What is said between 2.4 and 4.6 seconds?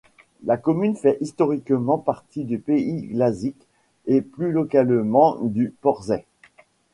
du pays Glazik, et plus